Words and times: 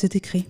C'est 0.00 0.16
écrit. 0.16 0.46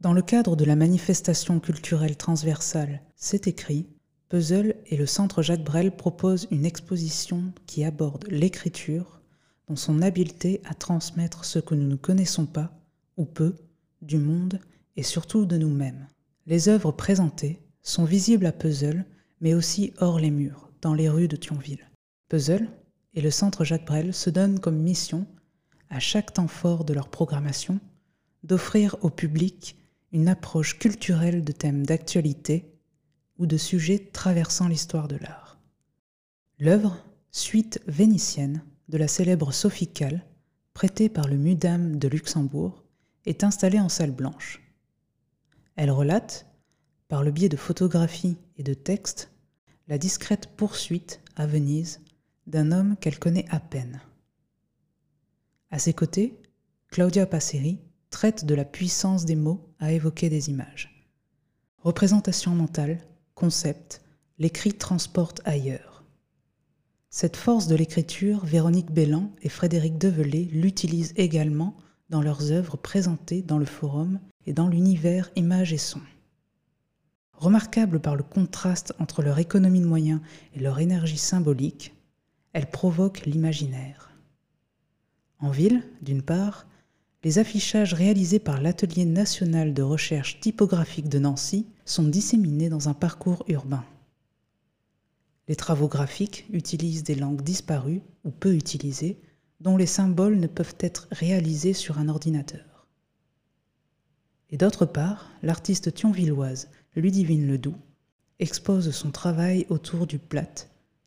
Dans 0.00 0.12
le 0.12 0.22
cadre 0.22 0.56
de 0.56 0.64
la 0.64 0.74
manifestation 0.74 1.60
culturelle 1.60 2.16
transversale 2.16 3.00
C'est 3.14 3.46
écrit, 3.46 3.86
Puzzle 4.28 4.74
et 4.86 4.96
le 4.96 5.06
Centre 5.06 5.40
Jacques 5.40 5.62
Brel 5.62 5.94
proposent 5.94 6.48
une 6.50 6.64
exposition 6.64 7.52
qui 7.66 7.84
aborde 7.84 8.26
l'écriture 8.26 9.20
dans 9.68 9.76
son 9.76 10.02
habileté 10.02 10.60
à 10.64 10.74
transmettre 10.74 11.44
ce 11.44 11.60
que 11.60 11.76
nous 11.76 11.86
ne 11.86 11.94
connaissons 11.94 12.46
pas, 12.46 12.72
ou 13.16 13.24
peu, 13.24 13.54
du 14.02 14.18
monde 14.18 14.58
et 14.96 15.04
surtout 15.04 15.44
de 15.44 15.56
nous-mêmes. 15.56 16.08
Les 16.46 16.68
œuvres 16.68 16.90
présentées 16.90 17.62
sont 17.82 18.04
visibles 18.04 18.46
à 18.46 18.52
Puzzle, 18.52 19.04
mais 19.40 19.54
aussi 19.54 19.92
hors 20.00 20.18
les 20.18 20.32
murs, 20.32 20.72
dans 20.82 20.94
les 20.94 21.08
rues 21.08 21.28
de 21.28 21.36
Thionville. 21.36 21.88
Puzzle 22.28 22.68
et 23.14 23.20
le 23.20 23.30
Centre 23.30 23.62
Jacques 23.62 23.86
Brel 23.86 24.12
se 24.12 24.28
donnent 24.28 24.58
comme 24.58 24.82
mission, 24.82 25.24
à 25.88 26.00
chaque 26.00 26.32
temps 26.32 26.48
fort 26.48 26.84
de 26.84 26.94
leur 26.94 27.10
programmation, 27.10 27.78
d'offrir 28.42 28.96
au 29.02 29.10
public 29.10 29.76
une 30.12 30.28
approche 30.28 30.78
culturelle 30.78 31.44
de 31.44 31.52
thèmes 31.52 31.84
d'actualité 31.84 32.72
ou 33.38 33.46
de 33.46 33.56
sujets 33.56 33.98
traversant 34.12 34.68
l'histoire 34.68 35.08
de 35.08 35.16
l'art. 35.16 35.58
L'œuvre, 36.58 37.04
suite 37.30 37.80
vénitienne 37.86 38.64
de 38.88 38.98
la 38.98 39.08
célèbre 39.08 39.52
Sophicale, 39.52 40.24
prêtée 40.72 41.08
par 41.08 41.28
le 41.28 41.36
Mudam 41.36 41.98
de 41.98 42.08
Luxembourg, 42.08 42.84
est 43.26 43.44
installée 43.44 43.80
en 43.80 43.88
salle 43.88 44.10
blanche. 44.10 44.62
Elle 45.76 45.90
relate, 45.90 46.46
par 47.08 47.22
le 47.22 47.30
biais 47.30 47.48
de 47.48 47.56
photographies 47.56 48.38
et 48.56 48.62
de 48.62 48.74
textes, 48.74 49.30
la 49.86 49.98
discrète 49.98 50.48
poursuite 50.56 51.20
à 51.36 51.46
Venise 51.46 52.00
d'un 52.46 52.72
homme 52.72 52.96
qu'elle 52.96 53.18
connaît 53.18 53.46
à 53.50 53.60
peine. 53.60 54.00
À 55.70 55.78
ses 55.78 55.92
côtés, 55.92 56.40
Claudia 56.88 57.26
Passeri 57.26 57.78
traite 58.10 58.44
de 58.44 58.54
la 58.54 58.64
puissance 58.64 59.24
des 59.24 59.36
mots 59.36 59.72
à 59.78 59.92
évoquer 59.92 60.28
des 60.28 60.50
images. 60.50 61.06
Représentation 61.78 62.54
mentale, 62.54 62.98
concept, 63.34 64.02
l'écrit 64.38 64.72
transporte 64.72 65.40
ailleurs. 65.44 66.04
Cette 67.10 67.36
force 67.36 67.66
de 67.66 67.76
l'écriture, 67.76 68.44
Véronique 68.44 68.90
Bellan 68.90 69.30
et 69.42 69.48
Frédéric 69.48 69.98
Develay 69.98 70.48
l'utilisent 70.52 71.14
également 71.16 71.76
dans 72.10 72.22
leurs 72.22 72.52
œuvres 72.52 72.76
présentées 72.76 73.42
dans 73.42 73.58
le 73.58 73.64
forum 73.64 74.20
et 74.46 74.52
dans 74.52 74.68
l'univers 74.68 75.30
images 75.36 75.72
et 75.72 75.78
sons. 75.78 76.02
Remarquables 77.32 78.00
par 78.00 78.16
le 78.16 78.22
contraste 78.22 78.92
entre 78.98 79.22
leur 79.22 79.38
économie 79.38 79.80
de 79.80 79.86
moyens 79.86 80.20
et 80.54 80.60
leur 80.60 80.80
énergie 80.80 81.18
symbolique, 81.18 81.94
elles 82.52 82.70
provoquent 82.70 83.26
l'imaginaire. 83.26 84.10
En 85.38 85.50
ville, 85.50 85.84
d'une 86.02 86.22
part, 86.22 86.66
les 87.24 87.38
affichages 87.38 87.94
réalisés 87.94 88.38
par 88.38 88.60
l'Atelier 88.60 89.04
national 89.04 89.74
de 89.74 89.82
recherche 89.82 90.38
typographique 90.40 91.08
de 91.08 91.18
Nancy 91.18 91.66
sont 91.84 92.04
disséminés 92.04 92.68
dans 92.68 92.88
un 92.88 92.94
parcours 92.94 93.44
urbain. 93.48 93.84
Les 95.48 95.56
travaux 95.56 95.88
graphiques 95.88 96.46
utilisent 96.52 97.02
des 97.02 97.16
langues 97.16 97.42
disparues 97.42 98.02
ou 98.24 98.30
peu 98.30 98.54
utilisées, 98.54 99.18
dont 99.60 99.76
les 99.76 99.86
symboles 99.86 100.38
ne 100.38 100.46
peuvent 100.46 100.76
être 100.78 101.08
réalisés 101.10 101.72
sur 101.72 101.98
un 101.98 102.08
ordinateur. 102.08 102.86
Et 104.50 104.56
d'autre 104.56 104.86
part, 104.86 105.30
l'artiste 105.42 105.92
thionvilloise 105.92 106.68
Ludivine 106.94 107.48
Ledoux 107.48 107.74
expose 108.38 108.90
son 108.92 109.10
travail 109.10 109.66
autour 109.68 110.06
du 110.06 110.18
plat, 110.18 110.48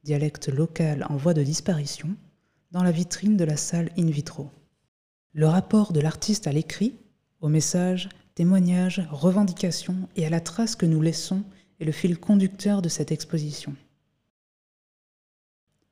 dialecte 0.03 0.49
local 0.49 1.05
en 1.09 1.15
voie 1.15 1.33
de 1.33 1.43
disparition, 1.43 2.15
dans 2.71 2.83
la 2.83 2.91
vitrine 2.91 3.37
de 3.37 3.45
la 3.45 3.57
salle 3.57 3.91
in 3.97 4.07
vitro. 4.07 4.49
Le 5.33 5.47
rapport 5.47 5.93
de 5.93 6.01
l'artiste 6.01 6.47
à 6.47 6.51
l'écrit, 6.51 6.95
au 7.39 7.47
message, 7.47 8.09
témoignages, 8.35 9.01
revendications 9.11 10.09
et 10.15 10.25
à 10.25 10.29
la 10.29 10.41
trace 10.41 10.75
que 10.75 10.85
nous 10.85 11.01
laissons 11.01 11.43
est 11.79 11.85
le 11.85 11.91
fil 11.91 12.19
conducteur 12.19 12.81
de 12.81 12.89
cette 12.89 13.11
exposition. 13.11 13.75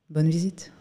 Bonne 0.09 0.29
visite 0.29 0.73